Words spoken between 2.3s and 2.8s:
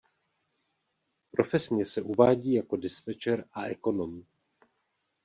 jako